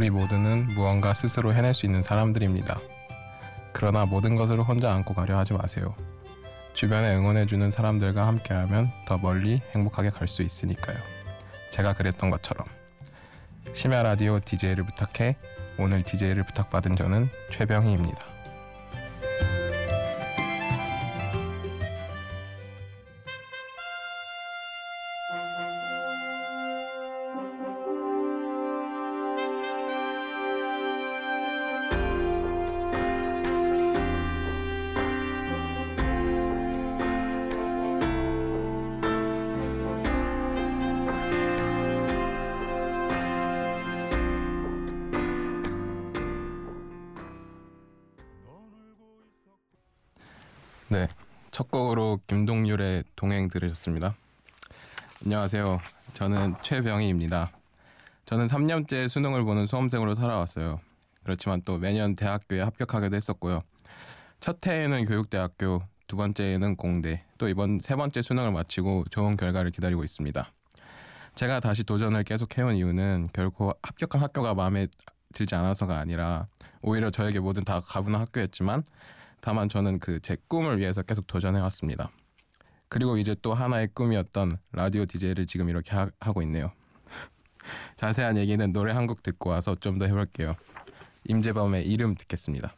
우리 0.00 0.08
모두는 0.08 0.68
무언가 0.68 1.12
스스로 1.12 1.52
해낼 1.52 1.74
수 1.74 1.84
있는 1.84 2.00
사람들입니다. 2.00 2.80
그러나 3.74 4.06
모든 4.06 4.34
것을 4.34 4.62
혼자 4.62 4.94
안고 4.94 5.12
가려 5.12 5.36
하지 5.36 5.52
마세요. 5.52 5.94
주변에 6.72 7.14
응원해주는 7.16 7.70
사람들과 7.70 8.26
함께하면 8.26 8.90
더 9.04 9.18
멀리 9.18 9.60
행복하게 9.74 10.08
갈 10.08 10.26
수 10.26 10.40
있으니까요. 10.40 10.96
제가 11.70 11.92
그랬던 11.92 12.30
것처럼. 12.30 12.66
심야 13.74 14.02
라디오 14.02 14.40
DJ를 14.40 14.84
부탁해 14.84 15.36
오늘 15.76 16.00
DJ를 16.00 16.44
부탁받은 16.44 16.96
저는 16.96 17.28
최병희입니다. 17.52 18.29
첫 51.60 51.70
곡으로 51.70 52.20
김동률의 52.26 53.04
동행 53.16 53.48
들으셨습니다. 53.48 54.14
안녕하세요. 55.22 55.78
저는 56.14 56.54
최병희입니다. 56.62 57.52
저는 58.24 58.46
3년째 58.46 59.08
수능을 59.08 59.44
보는 59.44 59.66
수험생으로 59.66 60.14
살아왔어요. 60.14 60.80
그렇지만 61.22 61.60
또 61.66 61.76
매년 61.76 62.14
대학교에 62.14 62.62
합격하기도 62.62 63.14
했었고요. 63.14 63.60
첫 64.40 64.66
해에는 64.66 65.04
교육대학교, 65.04 65.82
두 66.06 66.16
번째에는 66.16 66.76
공대, 66.76 67.24
또 67.36 67.46
이번 67.46 67.78
세 67.78 67.94
번째 67.94 68.22
수능을 68.22 68.52
마치고 68.52 69.04
좋은 69.10 69.36
결과를 69.36 69.70
기다리고 69.70 70.02
있습니다. 70.02 70.50
제가 71.34 71.60
다시 71.60 71.84
도전을 71.84 72.24
계속 72.24 72.56
해온 72.56 72.74
이유는 72.74 73.28
결코 73.34 73.74
합격한 73.82 74.22
학교가 74.22 74.54
마음에 74.54 74.86
들지 75.34 75.54
않아서가 75.56 75.98
아니라 75.98 76.46
오히려 76.80 77.10
저에게 77.10 77.38
뭐든 77.38 77.64
다 77.64 77.80
가분한 77.80 78.18
학교였지만 78.22 78.82
다만 79.40 79.68
저는 79.68 79.98
그 79.98 80.20
제 80.20 80.36
꿈을 80.48 80.78
위해서 80.78 81.02
계속 81.02 81.26
도전해 81.26 81.60
왔습니다. 81.60 82.10
그리고 82.88 83.16
이제 83.18 83.34
또 83.42 83.54
하나의 83.54 83.88
꿈이었던 83.94 84.50
라디오 84.72 85.04
DJ를 85.06 85.46
지금 85.46 85.68
이렇게 85.68 85.92
하, 85.94 86.06
고 86.32 86.42
있네요. 86.42 86.72
자세한 87.96 88.36
얘기는 88.36 88.72
노래 88.72 88.92
한 88.92 89.06
곡 89.06 89.22
듣고 89.22 89.50
와서 89.50 89.74
좀 89.80 89.98
더 89.98 90.06
해볼게요. 90.06 90.54
임재범의 91.28 91.86
이름 91.86 92.14
듣겠습니다. 92.14 92.74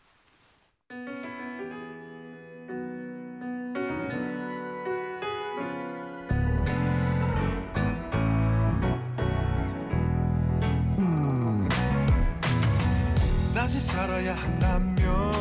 다시 13.54 13.80
살아야 13.80 14.34
한다면 14.34 15.31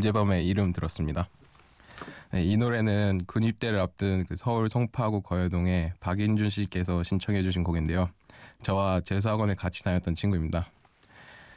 임재범의 0.00 0.46
이름 0.46 0.72
들었습니다. 0.72 1.28
네, 2.32 2.42
이 2.42 2.56
노래는 2.56 3.24
군입대를 3.26 3.78
앞둔 3.78 4.24
그 4.24 4.34
서울 4.34 4.70
송파구 4.70 5.20
거여동의 5.20 5.92
박인준 6.00 6.48
씨께서 6.48 7.02
신청해 7.02 7.42
주신 7.42 7.62
곡인데요. 7.62 8.08
저와 8.62 9.00
재수학원에 9.00 9.54
같이 9.54 9.84
다녔던 9.84 10.14
친구입니다. 10.14 10.66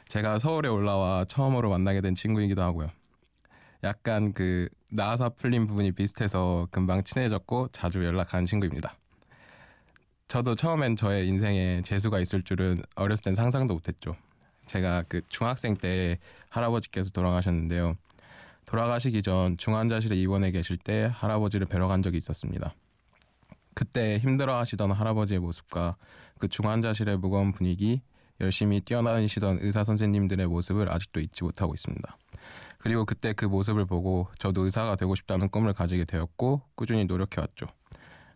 제가 0.08 0.38
서울에 0.38 0.68
올라와 0.68 1.24
처음으로 1.26 1.70
만나게 1.70 2.02
된 2.02 2.14
친구이기도 2.14 2.62
하고요. 2.62 2.90
약간 3.82 4.34
그 4.34 4.68
나사 4.92 5.30
풀린 5.30 5.66
부분이 5.66 5.92
비슷해서 5.92 6.68
금방 6.70 7.02
친해졌고 7.02 7.68
자주 7.72 8.04
연락하는 8.04 8.44
친구입니다. 8.44 8.94
저도 10.28 10.54
처음엔 10.54 10.96
저의 10.96 11.28
인생에 11.28 11.80
재수가 11.82 12.20
있을 12.20 12.42
줄은 12.42 12.76
어렸을 12.96 13.24
땐 13.24 13.34
상상도 13.34 13.72
못했죠. 13.72 14.14
제가 14.66 15.04
그 15.08 15.22
중학생 15.28 15.76
때 15.76 16.18
할아버지께서 16.50 17.10
돌아가셨는데요. 17.10 17.96
돌아가시기 18.66 19.22
전 19.22 19.56
중환자실에 19.56 20.16
입원해 20.16 20.50
계실 20.50 20.76
때 20.76 21.10
할아버지를 21.12 21.66
뵈러 21.66 21.88
간 21.88 22.02
적이 22.02 22.16
있었습니다. 22.18 22.74
그때 23.74 24.18
힘들어 24.18 24.56
하시던 24.58 24.92
할아버지의 24.92 25.40
모습과 25.40 25.96
그 26.38 26.48
중환자실의 26.48 27.18
무거운 27.18 27.52
분위기, 27.52 28.02
열심히 28.40 28.80
뛰어다니시던 28.80 29.58
의사 29.62 29.84
선생님들의 29.84 30.46
모습을 30.46 30.90
아직도 30.90 31.20
잊지 31.20 31.44
못하고 31.44 31.74
있습니다. 31.74 32.18
그리고 32.78 33.04
그때 33.04 33.32
그 33.32 33.44
모습을 33.44 33.86
보고 33.86 34.28
저도 34.38 34.62
의사가 34.64 34.96
되고 34.96 35.14
싶다는 35.14 35.48
꿈을 35.48 35.72
가지게 35.72 36.04
되었고 36.04 36.62
꾸준히 36.74 37.04
노력해왔죠. 37.04 37.66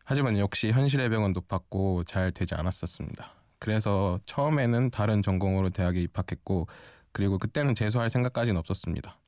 하지만 0.04 0.38
역시 0.38 0.70
현실의 0.70 1.10
병은 1.10 1.32
높았고 1.32 2.04
잘 2.04 2.32
되지 2.32 2.54
않았었습니다. 2.54 3.34
그래서 3.58 4.18
처음에는 4.24 4.90
다른 4.90 5.22
전공으로 5.22 5.70
대학에 5.70 6.00
입학했고 6.00 6.66
그리고 7.12 7.38
그때는 7.38 7.74
재수할 7.74 8.08
생각까지는 8.08 8.58
없었습니다. 8.58 9.18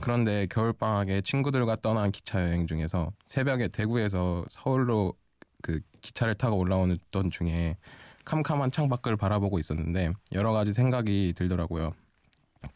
그런데 0.00 0.46
겨울방학에 0.50 1.20
친구들과 1.22 1.76
떠난 1.76 2.10
기차 2.10 2.40
여행 2.42 2.66
중에서 2.66 3.12
새벽에 3.26 3.68
대구에서 3.68 4.44
서울로 4.48 5.14
그 5.62 5.80
기차를 6.00 6.34
타고 6.36 6.56
올라오는 6.58 6.98
중에 7.30 7.76
캄캄한 8.24 8.70
창밖을 8.70 9.16
바라보고 9.16 9.58
있었는데 9.58 10.12
여러 10.32 10.52
가지 10.52 10.72
생각이 10.72 11.34
들더라고요. 11.36 11.92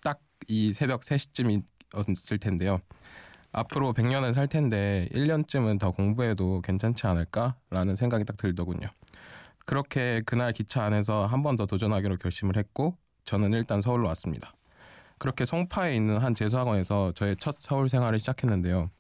딱 0.03 0.21
이 0.47 0.75
새벽 0.75 1.01
3시쯤이었을 1.01 2.39
텐데요. 2.39 2.81
앞으로 3.53 3.95
100년을 3.95 4.35
살 4.35 4.47
텐데 4.47 5.09
1년쯤은 5.13 5.79
더 5.81 5.91
공부해도 5.91 6.61
괜찮지 6.61 7.07
않을까라는 7.07 7.97
생각이 7.97 8.25
딱 8.25 8.37
들더군요. 8.37 8.89
그렇게 9.65 10.21
그날 10.27 10.53
기차 10.53 10.85
안에서 10.85 11.25
한 11.25 11.43
번 11.43 11.57
더 11.57 11.65
도전하기로 11.65 12.19
결심을 12.19 12.57
했고 12.59 12.99
저는 13.25 13.53
일단 13.55 13.81
서울로 13.81 14.09
왔습니다. 14.09 14.53
그렇게 15.25 15.47
송파에 15.47 15.97
있는 15.97 16.19
한 16.19 16.35
재수학원에서 16.35 17.13
저의 17.13 17.35
첫 17.37 17.55
서울 17.55 17.89
생활을 17.89 18.19
시작했는데요. 18.19 18.91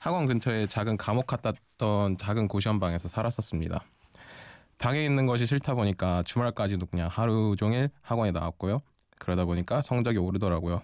학원 0.00 0.24
근처에 0.24 0.64
작은 0.64 0.96
감옥 0.96 1.26
같았던 1.26 2.16
작은 2.16 2.48
고시원방에서 2.48 3.10
살았었습니다. 3.10 3.82
방에 4.78 5.04
있는 5.04 5.26
것이 5.26 5.44
싫다 5.44 5.74
보니까 5.74 6.22
주말까지도 6.22 6.86
그냥 6.86 7.10
하루 7.12 7.56
종일 7.58 7.90
학원에 8.00 8.30
나왔고요. 8.30 8.80
그러다 9.18 9.44
보니까 9.44 9.82
성적이 9.82 10.16
오르더라고요. 10.16 10.80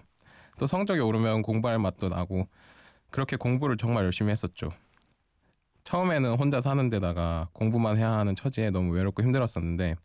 또 0.59 0.67
성적이 0.67 0.99
오르면 0.99 1.41
공부할 1.41 1.79
맛도 1.79 2.07
나고 2.07 2.47
그렇게 3.09 3.35
공부를 3.35 3.77
정말 3.77 4.03
열심히 4.03 4.29
했었죠. 4.29 4.69
처음에는 5.85 6.35
혼자 6.35 6.61
사는 6.61 6.87
데다가 6.91 7.47
공부만 7.53 7.97
해야 7.97 8.11
하는 8.11 8.35
처지에 8.35 8.69
너무 8.69 8.93
외롭고 8.93 9.23
힘들었었는데 9.23 9.95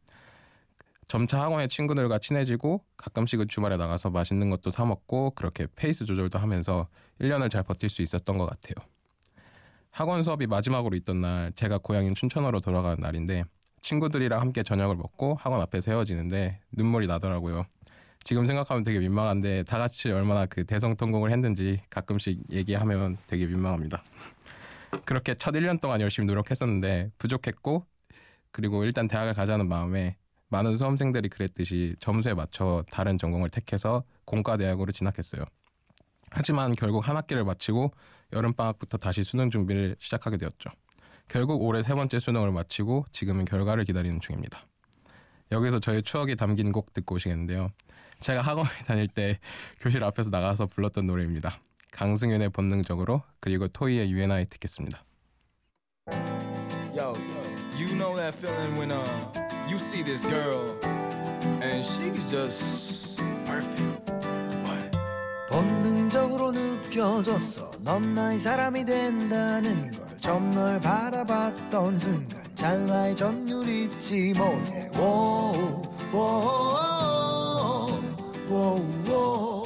점차 1.08 1.40
학원의 1.40 1.68
친구들과 1.68 2.18
친해지고 2.18 2.84
가끔씩은 2.98 3.48
주말에 3.48 3.78
나가서 3.78 4.10
맛있는 4.10 4.50
것도 4.50 4.70
사 4.70 4.84
먹고 4.84 5.30
그렇게 5.30 5.66
페이스 5.74 6.04
조절도 6.04 6.38
하면서 6.38 6.86
1년을 7.20 7.50
잘 7.50 7.62
버틸 7.62 7.88
수 7.88 8.02
있었던 8.02 8.36
것 8.36 8.44
같아요. 8.44 8.86
학원 9.90 10.22
수업이 10.22 10.46
마지막으로 10.46 10.94
있던 10.96 11.20
날 11.20 11.50
제가 11.54 11.78
고향인 11.78 12.14
춘천으로 12.14 12.60
돌아가는 12.60 12.98
날인데 13.00 13.44
친구들이랑 13.80 14.38
함께 14.38 14.62
저녁을 14.62 14.96
먹고 14.96 15.36
학원 15.40 15.62
앞에서 15.62 15.92
헤어지는데 15.92 16.60
눈물이 16.72 17.06
나더라고요. 17.06 17.64
지금 18.22 18.46
생각하면 18.46 18.82
되게 18.82 18.98
민망한데 18.98 19.62
다 19.62 19.78
같이 19.78 20.10
얼마나 20.10 20.44
그 20.44 20.64
대성통곡을 20.66 21.32
했는지 21.32 21.80
가끔씩 21.88 22.52
얘기하면 22.52 23.16
되게 23.26 23.46
민망합니다. 23.46 24.02
그렇게 25.06 25.34
첫 25.34 25.54
1년 25.54 25.80
동안 25.80 26.02
열심히 26.02 26.26
노력했었는데 26.26 27.12
부족했고 27.16 27.86
그리고 28.50 28.84
일단 28.84 29.08
대학을 29.08 29.32
가자는 29.32 29.68
마음에 29.68 30.16
많은 30.48 30.76
수험생들이 30.76 31.28
그랬듯이 31.28 31.94
점수에 32.00 32.34
맞춰 32.34 32.84
다른 32.90 33.18
전공을 33.18 33.50
택해서 33.50 34.04
공과 34.24 34.56
대학으로 34.56 34.92
진학했어요. 34.92 35.44
하지만 36.30 36.74
결국 36.74 37.06
한 37.06 37.16
학기를 37.16 37.44
마치고 37.44 37.92
여름방학부터 38.32 38.98
다시 38.98 39.24
수능 39.24 39.50
준비를 39.50 39.96
시작하게 39.98 40.36
되었죠. 40.36 40.70
결국 41.28 41.62
올해 41.62 41.82
세 41.82 41.94
번째 41.94 42.18
수능을 42.18 42.52
마치고 42.52 43.06
지금은 43.12 43.44
결과를 43.44 43.84
기다리는 43.84 44.20
중입니다. 44.20 44.60
여기서 45.52 45.78
저의 45.78 46.02
추억이 46.02 46.36
담긴 46.36 46.72
곡 46.72 46.92
듣고 46.92 47.14
오시겠는데요. 47.14 47.70
제가 48.20 48.42
학원에 48.42 48.68
다닐 48.86 49.08
때 49.08 49.38
교실 49.80 50.04
앞에서 50.04 50.30
나가서 50.30 50.66
불렀던 50.66 51.06
노래입니다. 51.06 51.58
강승윤의 51.92 52.50
본능적으로 52.50 53.22
그리고 53.40 53.68
토이의 53.68 54.10
UNI 54.10 54.46
듣겠습니다. 54.46 55.04
Know 57.98 58.14
that 58.14 58.34
feeling 58.36 58.76
when 58.76 58.92
uh 58.92 59.04
you 59.68 59.76
see 59.76 60.02
this 60.04 60.24
girl 60.24 60.76
and 61.60 61.84
she's 61.84 62.30
just 62.30 63.20
perfect. 63.44 63.82
What? 64.62 64.96
본능적으로 65.50 66.52
느껴졌어 66.52 67.72
넌 67.82 68.14
나의 68.14 68.38
사람이 68.38 68.84
된다는 68.84 69.90
걸 69.90 70.06
처음 70.20 70.52
널 70.52 70.78
바라봤던 70.80 71.98
순간 71.98 72.44
찰나의 72.54 73.16
전율 73.16 73.68
잊지 73.68 74.32
못해 74.36 74.88
워우 74.96 75.82
워우 76.12 76.68
워우 78.48 78.82
워 79.08 79.57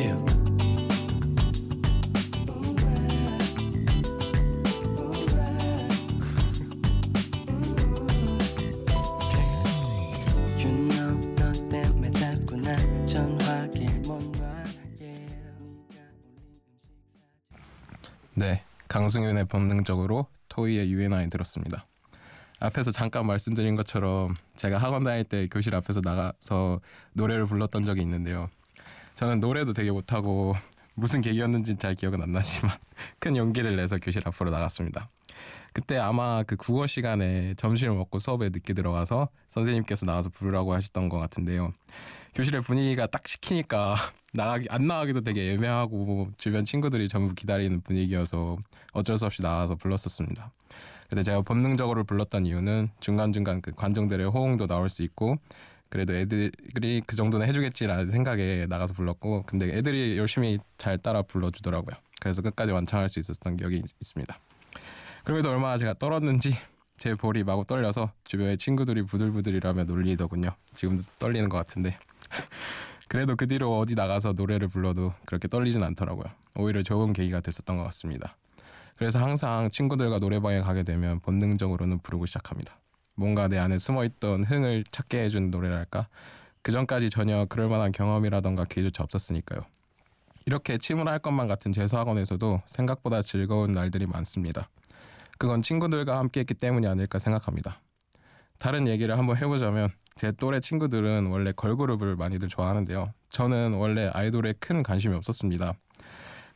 You 0.00 0.40
네, 18.32 18.64
강승윤의 18.88 19.48
본능적으로 19.48 20.28
토이의 20.48 20.90
UNI 20.90 21.28
들었습니다. 21.28 21.86
앞에서 22.58 22.90
잠깐 22.90 23.26
말씀드린 23.26 23.76
것처럼 23.76 24.34
제가 24.56 24.78
학원 24.78 25.04
다닐 25.04 25.24
때 25.24 25.46
교실 25.46 25.74
앞에서 25.74 26.00
나가서 26.02 26.80
노래를 27.12 27.44
불렀던 27.44 27.84
적이 27.84 28.00
있는데요. 28.00 28.48
저는 29.20 29.40
노래도 29.40 29.74
되게 29.74 29.90
못하고 29.90 30.54
무슨 30.96 31.20
계기였는지 31.20 31.76
잘 31.76 31.94
기억은 31.94 32.22
안 32.22 32.32
나지만 32.32 32.74
큰 33.20 33.36
용기를 33.36 33.76
내서 33.76 33.98
교실 33.98 34.22
앞으로 34.24 34.50
나갔습니다. 34.50 35.10
그때 35.74 35.98
아마 35.98 36.42
그 36.42 36.56
국어 36.56 36.86
시간에 36.86 37.52
점심을 37.58 37.94
먹고 37.96 38.18
수업에 38.18 38.48
늦게 38.48 38.72
들어가서 38.72 39.28
선생님께서 39.48 40.06
나와서 40.06 40.30
부르라고 40.30 40.72
하셨던 40.72 41.10
것 41.10 41.18
같은데요. 41.18 41.70
교실의 42.34 42.62
분위기가 42.62 43.06
딱 43.06 43.28
시키니까 43.28 43.94
나가기 44.32 44.68
안 44.70 44.86
나가기도 44.86 45.20
되게 45.20 45.52
애매하고 45.52 46.30
주변 46.38 46.64
친구들이 46.64 47.10
전부 47.10 47.34
기다리는 47.34 47.82
분위기여서 47.82 48.56
어쩔 48.94 49.18
수 49.18 49.26
없이 49.26 49.42
나와서 49.42 49.74
불렀었습니다. 49.74 50.50
근데 51.10 51.22
제가 51.22 51.42
본능적으로 51.42 52.04
불렀던 52.04 52.46
이유는 52.46 52.88
중간중간 53.00 53.60
그 53.60 53.72
관중들의 53.72 54.30
호응도 54.30 54.66
나올 54.66 54.88
수 54.88 55.02
있고 55.02 55.36
그래도 55.90 56.14
애들이 56.14 57.02
그 57.04 57.16
정도는 57.16 57.46
해주겠지라는 57.48 58.08
생각에 58.08 58.66
나가서 58.68 58.94
불렀고 58.94 59.42
근데 59.42 59.76
애들이 59.76 60.16
열심히 60.16 60.58
잘 60.78 60.96
따라 60.98 61.22
불러주더라고요. 61.22 61.96
그래서 62.20 62.42
끝까지 62.42 62.70
완창할 62.72 63.08
수 63.08 63.18
있었던 63.18 63.56
기억이 63.56 63.82
있습니다. 64.00 64.38
그럼에도 65.24 65.50
얼마나 65.50 65.76
제가 65.76 65.94
떨었는지 65.94 66.54
제 66.96 67.14
볼이 67.14 67.42
마구 67.42 67.64
떨려서 67.64 68.12
주변에 68.24 68.56
친구들이 68.56 69.02
부들부들이라며 69.02 69.84
놀리더군요. 69.84 70.50
지금도 70.74 71.02
떨리는 71.18 71.48
것 71.48 71.56
같은데. 71.56 71.98
그래도 73.08 73.34
그 73.34 73.48
뒤로 73.48 73.76
어디 73.78 73.96
나가서 73.96 74.34
노래를 74.34 74.68
불러도 74.68 75.12
그렇게 75.26 75.48
떨리진 75.48 75.82
않더라고요. 75.82 76.26
오히려 76.56 76.82
좋은 76.82 77.12
계기가 77.12 77.40
됐었던 77.40 77.76
것 77.76 77.82
같습니다. 77.84 78.36
그래서 78.96 79.18
항상 79.18 79.70
친구들과 79.70 80.18
노래방에 80.18 80.60
가게 80.60 80.82
되면 80.82 81.20
본능적으로는 81.20 82.00
부르고 82.00 82.26
시작합니다. 82.26 82.78
뭔가 83.14 83.48
내 83.48 83.58
안에 83.58 83.78
숨어있던 83.78 84.44
흥을 84.44 84.84
찾게 84.90 85.22
해준 85.22 85.50
노래랄까? 85.50 86.08
그 86.62 86.72
전까지 86.72 87.10
전혀 87.10 87.46
그럴 87.46 87.68
만한 87.68 87.92
경험이라던가 87.92 88.64
기회조차 88.64 89.02
없었으니까요. 89.04 89.60
이렇게 90.46 90.78
침울할 90.78 91.18
것만 91.18 91.46
같은 91.46 91.72
재수학원에서도 91.72 92.62
생각보다 92.66 93.22
즐거운 93.22 93.72
날들이 93.72 94.06
많습니다. 94.06 94.68
그건 95.38 95.62
친구들과 95.62 96.18
함께 96.18 96.40
했기 96.40 96.54
때문이 96.54 96.86
아닐까 96.86 97.18
생각합니다. 97.18 97.80
다른 98.58 98.86
얘기를 98.88 99.16
한번 99.16 99.36
해보자면 99.38 99.90
제 100.16 100.32
또래 100.32 100.60
친구들은 100.60 101.26
원래 101.26 101.50
걸그룹을 101.52 102.16
많이들 102.16 102.48
좋아하는데요. 102.48 103.12
저는 103.30 103.74
원래 103.74 104.10
아이돌에 104.12 104.54
큰 104.60 104.82
관심이 104.82 105.14
없었습니다. 105.14 105.72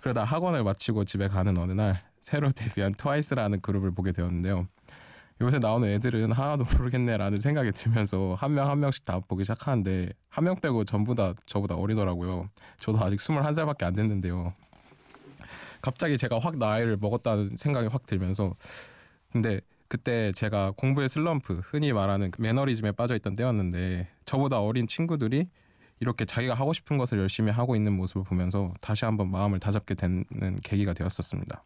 그러다 0.02 0.24
학원을 0.24 0.64
마치고 0.64 1.06
집에 1.06 1.28
가는 1.28 1.56
어느 1.56 1.72
날 1.72 2.02
새로 2.20 2.50
데뷔한 2.52 2.92
트와이스라는 2.92 3.62
그룹을 3.62 3.94
보게 3.94 4.12
되었는데요. 4.12 4.66
요새 5.40 5.58
나오는 5.58 5.88
애들은 5.88 6.32
하나도 6.32 6.64
모르겠네라는 6.78 7.38
생각이 7.38 7.72
들면서 7.72 8.34
한 8.38 8.52
명 8.54 8.68
한 8.70 8.80
명씩 8.80 9.04
다 9.04 9.18
보기 9.26 9.44
시작하는데 9.44 10.10
한 10.28 10.44
명 10.44 10.54
빼고 10.56 10.84
전부 10.84 11.14
다 11.14 11.34
저보다 11.46 11.74
어리더라고요. 11.76 12.48
저도 12.78 12.98
아직 12.98 13.16
21살밖에 13.16 13.82
안 13.84 13.92
됐는데요. 13.94 14.52
갑자기 15.82 16.16
제가 16.16 16.38
확 16.38 16.56
나이를 16.56 16.96
먹었다는 17.00 17.56
생각이 17.56 17.88
확 17.88 18.06
들면서 18.06 18.54
근데 19.32 19.60
그때 19.88 20.32
제가 20.32 20.72
공부의 20.76 21.08
슬럼프 21.08 21.60
흔히 21.64 21.92
말하는 21.92 22.30
그 22.30 22.40
매너리즘에 22.40 22.92
빠져 22.92 23.14
있던 23.16 23.34
때였는데 23.34 24.08
저보다 24.24 24.60
어린 24.60 24.86
친구들이 24.86 25.48
이렇게 26.00 26.24
자기가 26.24 26.54
하고 26.54 26.72
싶은 26.72 26.96
것을 26.96 27.18
열심히 27.18 27.52
하고 27.52 27.76
있는 27.76 27.92
모습을 27.92 28.24
보면서 28.24 28.72
다시 28.80 29.04
한번 29.04 29.30
마음을 29.30 29.60
다잡게 29.60 29.94
되는 29.94 30.24
계기가 30.62 30.92
되었었습니다. 30.94 31.62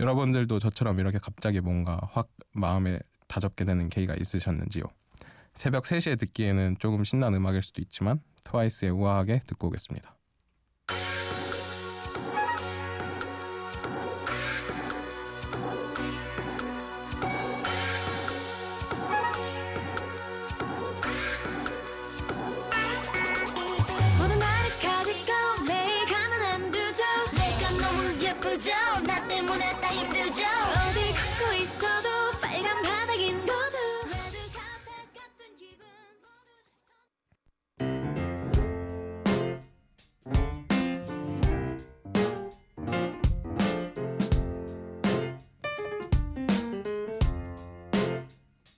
여러분들도 0.00 0.58
저처럼 0.58 1.00
이렇게 1.00 1.18
갑자기 1.18 1.60
뭔가 1.60 2.00
확 2.12 2.28
마음에 2.52 2.98
다잡게 3.26 3.64
되는 3.64 3.88
계기가 3.88 4.14
있으셨는지요? 4.14 4.84
새벽 5.54 5.84
3시에 5.84 6.18
듣기에는 6.18 6.76
조금 6.78 7.04
신난 7.04 7.34
음악일 7.34 7.62
수도 7.62 7.82
있지만 7.82 8.20
트와이스의 8.44 8.92
우아하게 8.92 9.40
듣고 9.46 9.68
오겠습니다. 9.68 10.17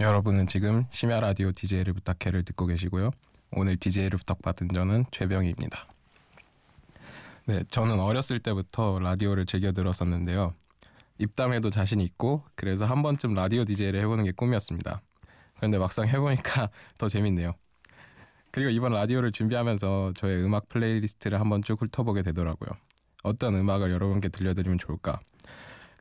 여러분은 0.00 0.48
지금 0.48 0.86
심야 0.90 1.20
라디오 1.20 1.52
DJ를 1.52 1.92
부탁해를 1.92 2.42
듣고 2.44 2.66
계시고요. 2.66 3.10
오늘 3.52 3.76
DJ를 3.76 4.18
부탁받은 4.18 4.68
저는 4.74 5.04
최병희입니다. 5.12 5.86
네, 7.46 7.62
저는 7.70 8.00
어렸을 8.00 8.40
때부터 8.40 8.98
라디오를 8.98 9.46
즐겨 9.46 9.70
들었었는데요. 9.70 10.54
입담에도 11.18 11.70
자신 11.70 12.00
있고 12.00 12.42
그래서 12.56 12.86
한 12.86 13.02
번쯤 13.02 13.34
라디오 13.34 13.64
DJ를 13.64 14.00
해보는 14.00 14.24
게 14.24 14.32
꿈이었습니다. 14.32 15.00
그런데 15.56 15.78
막상 15.78 16.08
해보니까 16.08 16.70
더 16.98 17.08
재밌네요. 17.08 17.52
그리고 18.50 18.70
이번 18.70 18.92
라디오를 18.92 19.30
준비하면서 19.30 20.14
저의 20.16 20.44
음악 20.44 20.68
플레이리스트를 20.68 21.38
한번 21.38 21.62
쭉 21.62 21.80
훑어보게 21.80 22.22
되더라고요. 22.22 22.70
어떤 23.22 23.56
음악을 23.56 23.92
여러분께 23.92 24.28
들려드리면 24.28 24.78
좋을까? 24.78 25.20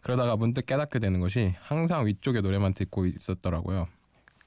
그러다가 0.03 0.35
문득 0.35 0.65
깨닫게 0.65 0.99
되는 0.99 1.19
것이 1.19 1.53
항상 1.61 2.05
위쪽의 2.05 2.41
노래만 2.41 2.73
듣고 2.73 3.05
있었더라고요. 3.05 3.87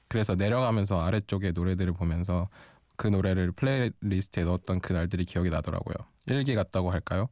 그래서 0.07 0.35
내려가면서 0.35 1.01
아래쪽의 1.01 1.51
노래들을 1.53 1.93
보면서 1.93 2.47
그 2.95 3.07
노래를 3.07 3.51
플레이리스트에 3.51 4.43
넣었던 4.43 4.79
그날들이 4.79 5.25
기억이 5.25 5.49
나더라고요. 5.49 5.95
일기 6.27 6.55
같다고 6.55 6.91
할까요? 6.91 7.27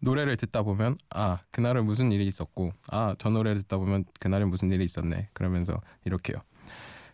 노래를 0.00 0.36
듣다 0.36 0.62
보면 0.62 0.96
아 1.10 1.38
그날은 1.52 1.84
무슨 1.84 2.10
일이 2.10 2.26
있었고 2.26 2.72
아 2.90 3.14
저 3.18 3.30
노래를 3.30 3.62
듣다 3.62 3.76
보면 3.78 4.04
그날은 4.18 4.48
무슨 4.50 4.72
일이 4.72 4.84
있었네 4.84 5.28
그러면서 5.32 5.80
이렇게요. 6.04 6.38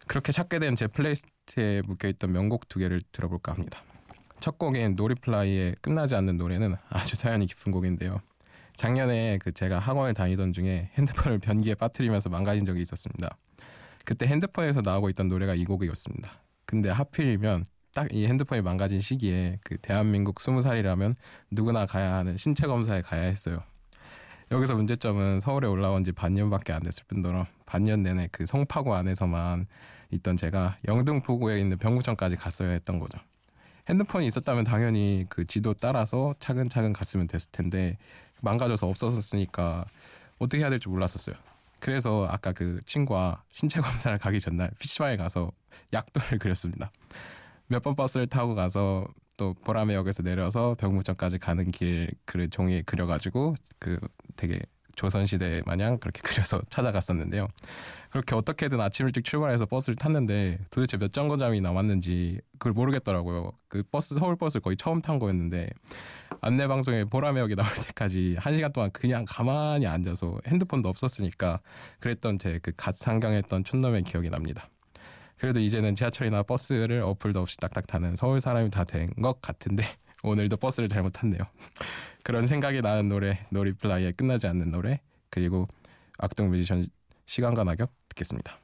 그렇게 0.07 0.33
찾게 0.33 0.59
된 0.59 0.75
제 0.75 0.87
플레이리스트에 0.87 1.83
묶여있던 1.87 2.33
명곡 2.33 2.69
두 2.69 2.79
개를 2.79 3.01
들어볼까 3.13 3.53
합니다. 3.53 3.81
첫 4.41 4.57
곡인 4.59 4.95
노리플라이의 4.97 5.75
끝나지 5.83 6.15
않는 6.15 6.39
노래는 6.39 6.77
아주 6.89 7.17
사연이 7.17 7.47
깊은 7.47 7.73
곡인데요. 7.73 8.21
작년에 8.79 9.39
그 9.43 9.51
제가 9.53 9.81
학원을 9.81 10.15
다니던 10.15 10.53
중에 10.53 10.91
핸드폰을 10.97 11.39
변기에 11.41 11.75
빠뜨리면서 11.75 12.31
망가진 12.31 12.65
적이 12.65 12.81
있었습니다. 12.83 13.37
그때 14.05 14.27
핸드폰에서 14.27 14.81
나오고 14.83 15.11
있던 15.11 15.29
노래가 15.29 15.55
이 15.55 15.65
곡이었습니다. 15.65 16.33
근데 16.65 16.89
하필이면 16.89 17.65
딱 17.95 18.07
이 18.13 18.27
핸드폰이 18.27 18.63
망가진 18.63 19.01
시기에 19.01 19.59
그 19.65 19.77
대한민국 19.79 20.41
스무 20.41 20.63
살이라면 20.63 21.15
누구나 21.51 21.85
가야 21.85 22.15
하는 22.15 22.37
신체 22.37 22.69
검사에 22.69 23.03
가야 23.03 23.23
했어요. 23.23 23.59
여기서 24.53 24.77
문제점은 24.77 25.41
서울에 25.41 25.67
올라온 25.67 26.05
지 26.05 26.13
반년밖에 26.13 26.73
안 26.73 26.81
됐을 26.81 27.03
뿐더러 27.09 27.47
반년 27.67 28.05
내내 28.05 28.29
그 28.31 28.47
성파구 28.47 28.95
안에서만 28.95 29.67
있던 30.13 30.37
제가 30.37 30.79
영등포구에 30.87 31.59
있는 31.59 31.77
병구청까지 31.77 32.37
갔어야 32.37 32.71
했던 32.71 33.01
거죠. 33.01 33.19
핸드폰이 33.89 34.27
있었다면 34.29 34.63
당연히 34.63 35.27
그 35.29 35.47
지도 35.47 35.75
따라서 35.75 36.33
차근차근 36.39 36.93
갔으면 36.93 37.27
됐을 37.27 37.51
텐데 37.51 37.99
망가져서 38.43 38.87
없어졌으니까 38.89 39.85
어떻게 40.39 40.59
해야 40.63 40.71
될지 40.71 40.89
몰랐었어요. 40.89 41.35
그래서 41.81 42.27
아까 42.31 42.53
그 42.53 42.81
친구와 42.87 43.43
신체 43.51 43.81
검사를 43.81 44.17
가기 44.19 44.41
전날 44.41 44.71
PC방에 44.79 45.17
가서 45.17 45.51
약도를 45.93 46.39
그렸습니다. 46.41 46.91
몇 47.69 47.83
번 47.83 47.95
버스를 47.95 48.27
타고 48.27 48.55
가서 48.55 49.07
또 49.37 49.55
보라매역에서 49.55 50.23
내려서 50.23 50.75
병무청까지 50.79 51.39
가는 51.39 51.71
길 51.71 52.11
그 52.25 52.49
종이에 52.51 52.83
그려가지고 52.83 53.55
그 53.79 53.99
되게 54.37 54.59
조선시대 54.97 55.63
마냥 55.67 55.99
그렇게 55.99 56.21
그려서 56.27 56.61
찾아갔었는데요. 56.71 57.47
그렇게 58.11 58.35
어떻게든 58.35 58.81
아침 58.81 59.07
일찍 59.07 59.25
출발해서 59.25 59.67
버스를 59.67 59.97
탔는데 59.97 60.59
도대체 60.71 60.97
몇 60.97 61.13
정거장이 61.13 61.61
남았는지 61.61 62.41
그걸 62.53 62.73
모르겠더라고요. 62.73 63.53
그 63.69 63.83
버스 63.91 64.15
서울 64.15 64.37
버스 64.37 64.61
거의 64.61 64.77
처음 64.77 65.03
탄 65.03 65.19
거였는데 65.19 65.69
안내 66.41 66.67
방송에 66.67 67.05
보라매역이 67.05 67.55
나올 67.55 67.69
때까지 67.87 68.37
한 68.39 68.57
시간 68.57 68.73
동안 68.73 68.91
그냥 68.93 69.25
가만히 69.29 69.87
앉아서 69.87 70.39
핸드폰도 70.47 70.89
없었으니까 70.89 71.61
그랬던 72.01 72.39
제 72.39 72.59
그 72.61 72.73
갓 72.77 72.97
상경했던 72.97 73.65
촌놈의 73.65 74.05
기억이 74.05 74.31
납니다. 74.31 74.69
그래도 75.37 75.61
이제는 75.61 75.95
지하철이나 75.95 76.43
버스를 76.43 77.03
어플도 77.03 77.41
없이 77.41 77.57
딱딱 77.59 77.87
타는 77.87 78.17
서울 78.17 78.41
사람이 78.41 78.71
다 78.71 78.85
된 78.85 79.07
것 79.23 79.41
같은데 79.43 79.85
오늘도 80.25 80.57
버스를 80.57 80.89
잘못 80.89 81.11
탔네요. 81.11 81.41
그런 82.25 82.47
생각이 82.47 82.81
나는 82.81 83.09
노래 83.09 83.39
노리플라이의 83.51 84.15
끝나지 84.15 84.47
않는 84.49 84.71
노래 84.71 85.01
그리고 85.31 85.69
악동 86.19 86.51
뮤지션 86.51 86.85
시간과 87.29 87.63
낙엽 87.63 87.91
듣겠습니다. 88.09 88.57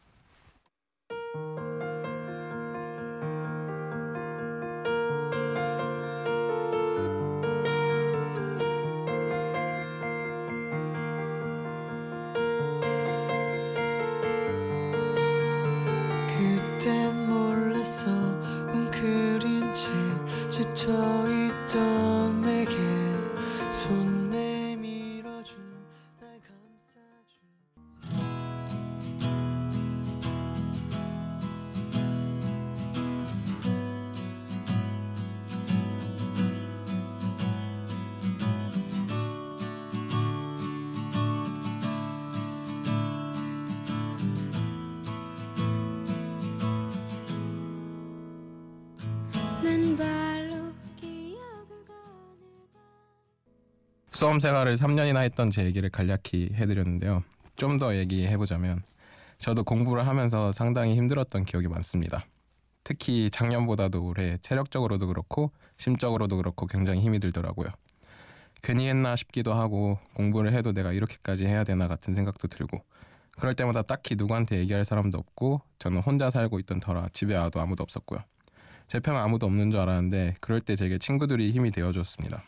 수험 54.24 54.40
생활을 54.40 54.76
3년이나 54.76 55.18
했던 55.18 55.50
제 55.50 55.66
얘기를 55.66 55.90
간략히 55.90 56.48
해드렸는데요. 56.54 57.22
좀 57.56 57.76
더 57.76 57.94
얘기해보자면 57.94 58.82
저도 59.36 59.64
공부를 59.64 60.06
하면서 60.06 60.50
상당히 60.50 60.94
힘들었던 60.96 61.44
기억이 61.44 61.68
많습니다. 61.68 62.24
특히 62.84 63.28
작년보다도 63.30 64.02
올해 64.02 64.38
체력적으로도 64.40 65.08
그렇고 65.08 65.52
심적으로도 65.76 66.38
그렇고 66.38 66.66
굉장히 66.66 67.02
힘이 67.02 67.18
들더라고요. 67.20 67.68
괜히 68.62 68.88
했나 68.88 69.14
싶기도 69.14 69.52
하고 69.52 69.98
공부를 70.14 70.54
해도 70.54 70.72
내가 70.72 70.94
이렇게까지 70.94 71.44
해야 71.44 71.62
되나 71.62 71.86
같은 71.86 72.14
생각도 72.14 72.48
들고 72.48 72.82
그럴 73.36 73.54
때마다 73.54 73.82
딱히 73.82 74.14
누구한테 74.16 74.56
얘기할 74.60 74.86
사람도 74.86 75.18
없고 75.18 75.60
저는 75.80 76.00
혼자 76.00 76.30
살고 76.30 76.60
있던 76.60 76.80
터라 76.80 77.10
집에 77.12 77.36
와도 77.36 77.60
아무도 77.60 77.82
없었고요. 77.82 78.20
제 78.88 79.00
편 79.00 79.16
아무도 79.18 79.44
없는 79.44 79.70
줄 79.70 79.80
알았는데 79.80 80.36
그럴 80.40 80.62
때 80.62 80.76
제게 80.76 80.96
친구들이 80.96 81.50
힘이 81.50 81.70
되어줬습니다. 81.72 82.40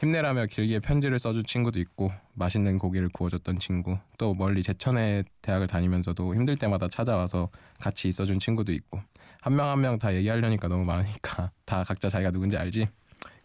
힘내라며 0.00 0.46
길게 0.46 0.80
편지를 0.80 1.18
써준 1.18 1.44
친구도 1.44 1.78
있고 1.80 2.10
맛있는 2.36 2.78
고기를 2.78 3.08
구워줬던 3.08 3.58
친구 3.58 3.96
또 4.18 4.34
멀리 4.34 4.62
제천에 4.62 5.22
대학을 5.40 5.66
다니면서도 5.66 6.34
힘들 6.34 6.56
때마다 6.56 6.88
찾아와서 6.88 7.48
같이 7.80 8.08
있어준 8.08 8.38
친구도 8.38 8.72
있고 8.72 9.00
한 9.40 9.54
명 9.54 9.68
한 9.70 9.80
명 9.80 9.98
다 9.98 10.14
얘기하려니까 10.14 10.68
너무 10.68 10.84
많으니까 10.84 11.50
다 11.64 11.84
각자 11.84 12.08
자기가 12.08 12.30
누군지 12.32 12.56
알지? 12.56 12.88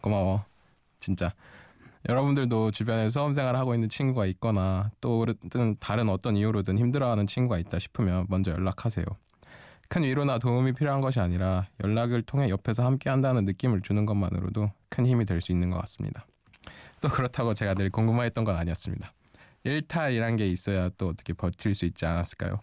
고마워 0.00 0.44
진짜 0.98 1.32
여러분들도 2.08 2.70
주변에 2.70 3.08
수험생활 3.10 3.56
하고 3.56 3.74
있는 3.74 3.88
친구가 3.88 4.26
있거나 4.26 4.90
또는 5.00 5.76
다른 5.78 6.08
어떤 6.08 6.36
이유로든 6.36 6.78
힘들어하는 6.78 7.26
친구가 7.26 7.58
있다 7.58 7.78
싶으면 7.78 8.26
먼저 8.30 8.50
연락하세요. 8.52 9.04
큰 9.90 10.02
위로나 10.04 10.38
도움이 10.38 10.72
필요한 10.72 11.02
것이 11.02 11.20
아니라 11.20 11.66
연락을 11.84 12.22
통해 12.22 12.48
옆에서 12.48 12.84
함께 12.84 13.10
한다는 13.10 13.44
느낌을 13.44 13.82
주는 13.82 14.06
것만으로도 14.06 14.70
큰 14.88 15.04
힘이 15.04 15.26
될 15.26 15.42
수 15.42 15.52
있는 15.52 15.68
것 15.70 15.78
같습니다. 15.80 16.26
또 17.00 17.08
그렇다고 17.08 17.54
제가 17.54 17.74
늘 17.74 17.90
궁금했던 17.90 18.44
건 18.44 18.56
아니었습니다. 18.56 19.12
일탈이란 19.64 20.36
게 20.36 20.46
있어야 20.46 20.90
또 20.96 21.08
어떻게 21.08 21.32
버틸 21.32 21.74
수 21.74 21.84
있지 21.84 22.06
않았을까요? 22.06 22.60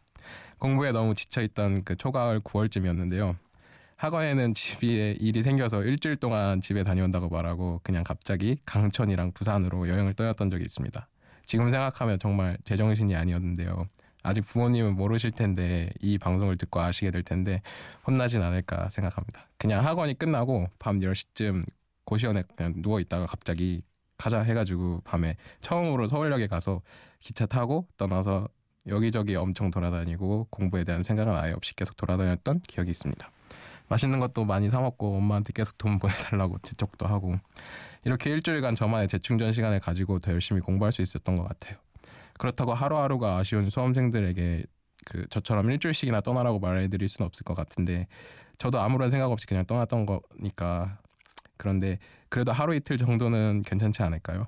공부에 0.60 0.92
너무 0.92 1.14
지쳐있던 1.16 1.84
그 1.84 1.96
초가을 1.96 2.42
9월쯤이었는데요. 2.42 3.36
학원에는 3.98 4.54
집에 4.54 5.16
일이 5.20 5.42
생겨서 5.42 5.84
일주일 5.84 6.18
동안 6.18 6.62
집에 6.62 6.84
다녀온다고 6.84 7.30
말하고 7.30 7.82
그냥 7.84 8.04
갑자기 8.04 8.58
강촌이랑 8.66 9.32
부산으로 9.34 9.90
여행을 9.90 10.14
떠났던 10.14 10.52
적이 10.52 10.66
있습니다. 10.66 11.08
지금 11.46 11.72
생각하면 11.72 12.20
정말 12.20 12.58
제정신이 12.64 13.16
아니었는데요. 13.16 13.88
아직 14.24 14.42
부모님은 14.42 14.96
모르실 14.96 15.32
텐데 15.32 15.90
이 16.02 16.18
방송을 16.18 16.58
듣고 16.58 16.82
아시게 16.82 17.12
될 17.12 17.24
텐데 17.24 17.62
혼나진 18.06 18.42
않을까 18.42 18.90
생각합니다. 18.90 19.48
그냥 19.58 19.84
학원이 19.86 20.20
끝나고 20.20 20.68
밤 20.78 21.00
10시쯤 21.00 21.66
고시원에 22.06 22.44
그냥 22.56 22.74
누워 22.82 23.00
있다가 23.00 23.26
갑자기 23.26 23.82
가자 24.28 24.42
해가지고 24.42 25.02
밤에 25.06 25.38
처음으로 25.62 26.06
서울역에 26.06 26.48
가서 26.48 26.82
기차 27.22 27.46
타고 27.46 27.88
떠나서 27.96 28.50
여기저기 28.86 29.38
엄청 29.38 29.72
돌아다니고 29.72 30.48
공부에 30.50 30.84
대한 30.84 31.02
생각은 31.02 31.34
아예 31.34 31.54
없이 31.54 31.74
계속 31.76 31.96
돌아다녔던 31.96 32.60
기억이 32.68 32.92
있습니다. 32.92 33.32
맛있는 33.88 34.20
것도 34.20 34.44
많이 34.44 34.70
사 34.70 34.82
먹고 34.82 35.16
엄마한테 35.16 35.54
계속 35.54 35.78
돈 35.78 35.98
보내달라고 36.00 36.58
재촉도 36.60 37.06
하고 37.06 37.38
이렇게 38.04 38.30
일주일간 38.32 38.76
저만의 38.76 39.08
재충전 39.08 39.54
시간을 39.54 39.80
가지고 39.80 40.20
더 40.20 40.34
열심히 40.34 40.60
공부할 40.60 40.92
수 40.92 41.02
있었던 41.02 41.38
것 41.38 41.48
같아요. 41.48 41.78
그렇다고 42.38 42.74
하루하루가 42.74 43.38
아쉬운 43.38 43.70
수험생들에게 43.70 44.66
그 45.06 45.26
저처럼 45.30 45.72
일주일씩이나 45.72 46.20
떠나라고 46.20 46.60
말해드릴 46.60 47.08
수는 47.08 47.28
없을 47.28 47.46
것 47.46 47.54
같은데 47.54 48.08
저도 48.58 48.82
아무런 48.82 49.10
생각 49.10 49.32
없이 49.32 49.48
그냥 49.48 49.66
떠났던 49.66 50.06
거니까 50.06 51.00
그런데 51.58 52.00
그래도 52.30 52.52
하루 52.52 52.76
이틀 52.76 52.98
정도는 52.98 53.64
괜찮지 53.66 54.04
않을까요? 54.04 54.48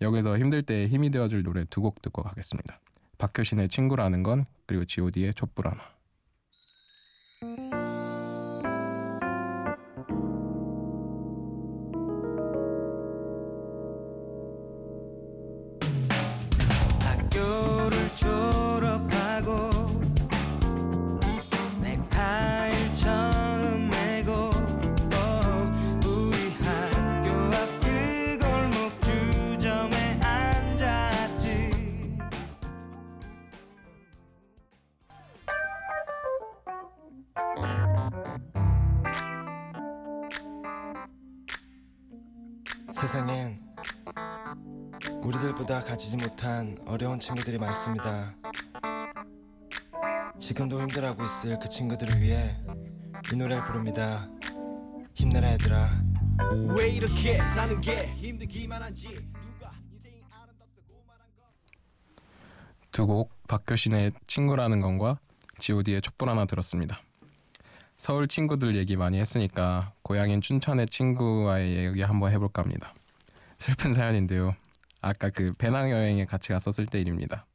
여기서 0.00 0.38
힘들 0.38 0.62
때 0.62 0.86
힘이 0.86 1.10
되어줄 1.10 1.42
노래 1.42 1.64
두 1.64 1.80
곡 1.82 2.02
듣고 2.02 2.22
가겠습니다. 2.22 2.80
박효신의 3.18 3.68
친구라는 3.68 4.22
건 4.22 4.42
그리고 4.66 4.84
G.O.D의 4.84 5.34
촛불 5.34 5.68
하나. 5.68 5.82
우리들보다 45.28 45.84
가지지 45.84 46.16
못한 46.16 46.74
어려운 46.86 47.18
친구들이 47.18 47.58
많습니다. 47.58 48.32
지금도 50.38 50.80
힘들어하고 50.80 51.22
있을 51.22 51.58
그 51.58 51.68
친구들을 51.68 52.22
위해 52.22 52.56
이 53.30 53.36
노래를 53.36 53.62
부릅니다. 53.66 54.26
힘내라 55.12 55.52
얘들아. 55.52 56.02
왜 56.78 56.88
이렇게 56.88 57.36
사는 57.36 57.78
게 57.82 58.06
힘들기만 58.14 58.82
한지 58.82 59.08
누가 59.08 59.70
인생이 59.92 60.22
아름답다고 60.30 61.04
말한 61.06 61.26
거두곡 62.90 63.30
박효신의 63.48 64.12
친구라는 64.26 64.80
건과 64.80 65.18
G.O.D의 65.58 66.00
촛불 66.00 66.30
하나 66.30 66.46
들었습니다. 66.46 67.02
서울 67.98 68.28
친구들 68.28 68.76
얘기 68.76 68.96
많이 68.96 69.18
했으니까 69.18 69.92
고향인 70.02 70.40
춘천의 70.40 70.86
친구와의 70.86 71.76
얘기 71.76 72.00
한번 72.00 72.32
해볼까 72.32 72.62
합니다. 72.62 72.94
슬픈 73.58 73.92
사연인데요. 73.92 74.54
아까 75.08 75.30
그 75.30 75.52
배낭 75.58 75.90
여행에 75.90 76.24
같이 76.26 76.50
갔었을 76.52 76.86
때 76.86 77.00
일입니다. 77.00 77.46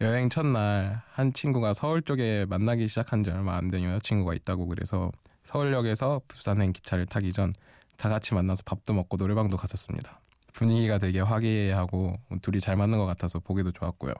여행 0.00 0.28
첫날 0.28 1.02
한 1.10 1.32
친구가 1.32 1.74
서울 1.74 2.02
쪽에 2.02 2.46
만나기 2.48 2.86
시작한 2.86 3.24
지 3.24 3.30
얼마 3.30 3.56
안 3.56 3.68
된 3.70 3.82
여자친구가 3.82 4.34
있다고 4.34 4.66
그래서 4.68 5.10
서울역에서 5.44 6.20
부산행 6.28 6.72
기차를 6.72 7.06
타기 7.06 7.32
전 7.32 7.52
다 7.96 8.08
같이 8.08 8.32
만나서 8.32 8.62
밥도 8.64 8.92
먹고 8.92 9.16
노래방도 9.16 9.56
갔었습니다. 9.56 10.20
분위기가 10.52 10.98
되게 10.98 11.18
화기애애하고 11.18 12.14
둘이 12.42 12.60
잘 12.60 12.76
맞는 12.76 12.96
것 12.96 13.06
같아서 13.06 13.40
보기도 13.40 13.72
좋았고요. 13.72 14.14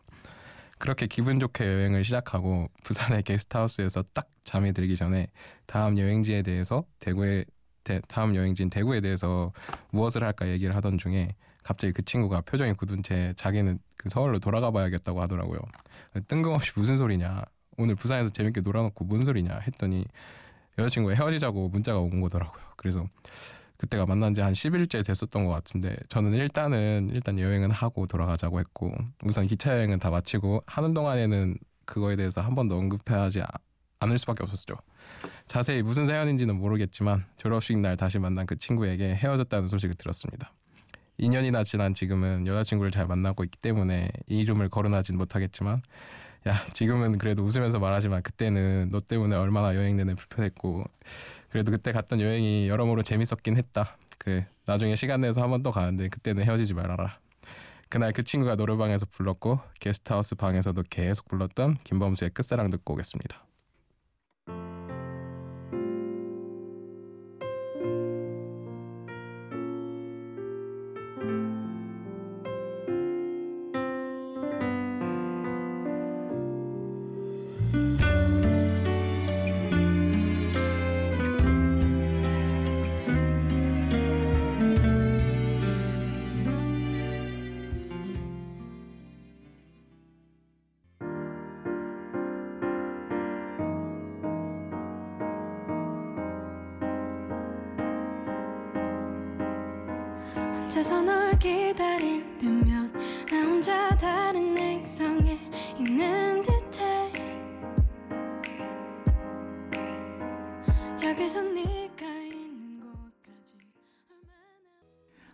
그렇게 0.81 1.07
기분 1.07 1.39
좋게 1.39 1.65
여행을 1.65 2.03
시작하고 2.03 2.67
부산의 2.83 3.23
게스트하우스에서 3.23 4.03
딱 4.13 4.27
잠이 4.43 4.73
들기 4.73 4.97
전에 4.97 5.29
다음 5.67 5.97
여행지에 5.97 6.43
대해서 6.43 6.83
대구에 6.99 7.45
대- 7.85 8.01
다음 8.09 8.35
여행지인 8.35 8.69
대구에 8.69 9.01
대해서 9.01 9.53
무엇을 9.93 10.25
할까 10.25 10.49
얘기를 10.49 10.75
하던 10.75 10.99
중에 10.99 11.37
갑자기 11.69 11.93
그 11.93 12.01
친구가 12.03 12.41
표정이 12.41 12.73
굳은 12.73 13.03
채 13.03 13.35
자기는 13.37 13.79
그 13.99 14.09
서울로 14.09 14.39
돌아가 14.39 14.71
봐야겠다고 14.71 15.21
하더라고요. 15.21 15.61
뜬금없이 16.27 16.73
무슨 16.75 16.97
소리냐. 16.97 17.43
오늘 17.77 17.95
부산에서 17.95 18.31
재밌게 18.31 18.63
놀아놓고 18.63 19.05
뭔 19.05 19.23
소리냐 19.23 19.59
했더니 19.59 20.07
여자친구가 20.79 21.15
헤어지자고 21.15 21.69
문자가 21.69 21.99
온 22.01 22.23
거더라고요. 22.23 22.63
그래서 22.79 23.05
그때가 23.77 24.07
만난 24.07 24.33
지 24.33 24.41
한 24.41 24.55
10일째 24.55 25.05
됐었던 25.05 25.45
것 25.45 25.51
같은데 25.53 25.95
저는 26.09 26.33
일단은 26.33 27.11
일단 27.13 27.39
여행은 27.39 27.71
하고 27.71 28.07
돌아가자고 28.07 28.61
했고 28.61 28.95
우선 29.25 29.47
기차 29.47 29.73
여행은 29.73 29.99
다 29.99 30.09
마치고 30.09 30.63
하는 30.67 30.95
동안에는 30.95 31.59
그거에 31.85 32.17
대해서 32.17 32.41
한 32.41 32.55
번도 32.55 32.79
언급하지 32.79 33.43
아- 33.43 33.47
않을 34.01 34.17
수밖에 34.17 34.43
없었죠. 34.43 34.75
자세히 35.47 35.83
무슨 35.83 36.07
사연인지는 36.07 36.57
모르겠지만 36.57 37.27
졸업식 37.37 37.77
날 37.79 37.99
다시 37.99 38.19
만난 38.19 38.47
그 38.47 38.57
친구에게 38.57 39.15
헤어졌다는 39.15 39.69
소식을 39.69 39.97
들었습니다. 39.97 40.55
2년이나 41.21 41.65
지난 41.65 41.95
지금은 41.95 42.47
여자친구를 42.47 42.91
잘 42.91 43.07
만나고 43.07 43.45
있기 43.45 43.59
때문에 43.59 44.11
이 44.29 44.41
이름을 44.41 44.69
거론하진 44.69 45.17
못하겠지만 45.17 45.83
야 46.47 46.55
지금은 46.73 47.19
그래도 47.19 47.43
웃으면서 47.43 47.79
말하지만 47.81 48.23
그때는 48.23 48.89
너 48.93 49.01
때문에 49.01 49.35
얼마나 49.37 49.75
여행 49.75 49.97
내내 49.97 50.15
불편했고 50.15 50.85
그래도 51.51 51.71
그때 51.73 51.93
갔던 51.93 52.21
여행이 52.21 52.69
여러모로 52.69 53.03
재밌었긴 53.03 53.57
했다. 53.57 53.97
그래 54.19 54.47
나중에 54.67 54.95
시간 54.97 55.21
내서 55.21 55.43
한 55.43 55.51
번 55.51 55.63
더 55.63 55.71
가는데 55.73 56.09
그때는 56.09 56.45
헤어지지 56.45 56.75
말아라. 56.75 57.19
그날 57.89 58.13
그 58.13 58.23
친구가 58.23 58.55
노래방에서 58.57 59.07
불렀고 59.07 59.61
게스트하우스 59.81 60.35
방에서도 60.37 60.83
계속 60.91 61.27
불렀던 61.29 61.79
김범수의 61.85 62.31
끝사랑 62.31 62.71
듣고 62.71 62.93
오겠습니다. 62.95 63.45
혼자서 100.79 101.03
널 101.03 101.37
기다릴 101.41 102.39
때면 102.39 102.93
나 103.29 103.37
혼자 103.43 103.97
다른 103.97 104.57
액상에 104.57 105.37
있는 105.77 106.41
듯해. 106.41 107.13
여기서 111.03 111.43
네가 111.43 112.07
있는 112.07 112.81
곳까지 112.81 113.57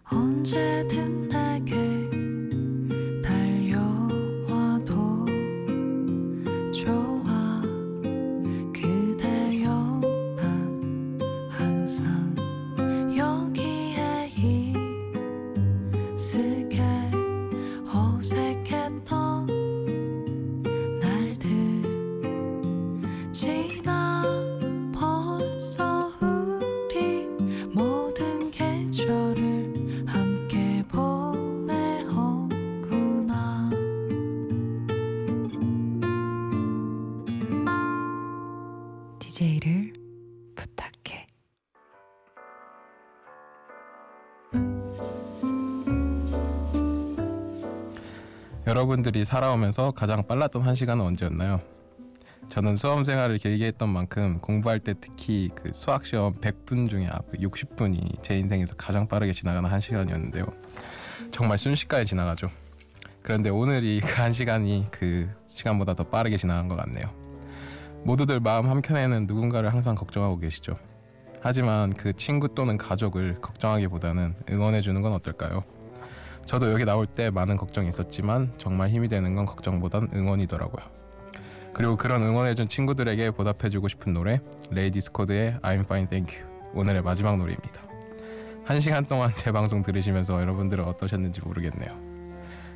얼마나 0.09 0.25
언제든 0.25 1.24
여러분들이 48.85 49.25
살아오면서 49.25 49.93
가장 49.93 50.27
빨랐던 50.27 50.61
한 50.61 50.75
시간은 50.75 51.03
언제였나요? 51.03 51.59
저는 52.51 52.77
수험 52.77 53.07
생활을 53.07 53.39
길게 53.39 53.65
했던 53.65 53.89
만큼 53.89 54.39
공부할 54.41 54.79
때 54.79 54.93
특히 55.01 55.49
그 55.55 55.73
수학 55.73 56.05
시험 56.05 56.35
100분 56.35 56.91
중에 56.91 57.09
앞 57.11 57.33
60분이 57.33 58.23
제 58.23 58.39
인생에서 58.39 58.77
가장 58.77 59.09
빠르게 59.09 59.33
지나가는 59.33 59.69
한 59.71 59.81
시간이었는데요. 59.81 60.45
정말 61.31 61.57
순식간에 61.57 62.05
지나가죠. 62.05 62.49
그런데 63.23 63.49
오늘이 63.49 64.03
그 64.03 64.21
한 64.21 64.33
시간이 64.33 64.87
그 64.91 65.31
시간보다 65.49 65.95
더 65.95 66.05
빠르게 66.05 66.37
지나간 66.37 66.69
것 66.69 66.77
같네요. 66.77 67.11
모두들 68.05 68.39
마음 68.41 68.69
한켠에는 68.69 69.27
누군가를 69.27 69.73
항상 69.73 69.95
걱정하고 69.95 70.39
계시죠. 70.39 70.77
하지만 71.41 71.95
그 71.95 72.13
친구 72.13 72.55
또는 72.55 72.77
가족을 72.77 73.41
걱정하기보다는 73.41 74.35
응원해 74.51 74.83
주는 74.83 75.01
건 75.01 75.15
어떨까요? 75.15 75.65
저도 76.47 76.73
여기 76.73 76.85
나올 76.85 77.07
때 77.07 77.31
많은 77.31 77.57
걱정이 77.57 77.89
있었지만 77.89 78.53
정말 78.59 78.89
힘이 78.89 79.09
되는 79.09 79.35
건 79.35 79.47
걱정보단 79.47 80.09
응원이더라고요. 80.15 80.85
그리고 81.73 81.97
그런 81.97 82.23
응원해준 82.23 82.69
친구들에게 82.69 83.33
보답해주고 83.33 83.89
싶은 83.89 84.15
노래 84.15 84.41
레이디스 84.71 85.13
코드의 85.13 85.59
I'm 85.63 85.81
Fine 85.81 86.09
Thank 86.09 86.39
You 86.39 86.55
오늘의 86.75 87.03
마지막 87.03 87.37
노래입니다. 87.37 87.83
한 88.65 88.81
시간 88.81 89.05
동안 89.05 89.33
제 89.37 89.53
방송 89.53 89.83
들으시면서 89.83 90.41
여러분들은 90.41 90.85
어떠셨는지 90.85 91.41
모르겠네요. 91.43 92.15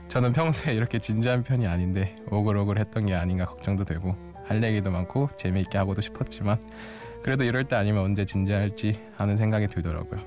저는 0.08 0.32
평소에 0.32 0.74
이렇게 0.74 0.98
진지한 0.98 1.44
편이 1.44 1.66
아닌데 1.66 2.16
오글오글 2.30 2.78
했던 2.78 3.06
게 3.06 3.14
아닌가 3.14 3.44
걱정도 3.44 3.84
되고 3.84 4.16
할 4.46 4.62
얘기도 4.64 4.90
많고 4.90 5.28
재미있게 5.36 5.76
하고도 5.78 6.00
싶었지만 6.00 6.60
그래도 7.22 7.44
이럴 7.44 7.64
때 7.64 7.76
아니면 7.76 8.04
언제 8.04 8.24
진지할지 8.24 9.00
하는 9.16 9.36
생각이 9.36 9.68
들더라고요. 9.68 10.20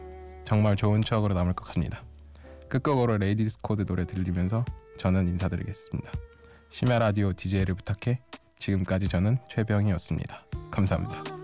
정말 0.45 0.75
좋은 0.75 1.01
추억으로 1.01 1.33
남을 1.33 1.53
것 1.53 1.65
같습니다. 1.65 2.03
끝곡으로 2.71 3.17
레이디스 3.17 3.59
코드 3.61 3.85
노래 3.85 4.05
들리면서 4.05 4.63
저는 4.97 5.27
인사드리겠습니다. 5.27 6.09
심야 6.69 6.99
라디오 6.99 7.33
DJ를 7.33 7.75
부탁해 7.75 8.21
지금까지 8.57 9.09
저는 9.09 9.37
최병희였습니다. 9.49 10.45
감사합니다. 10.71 11.40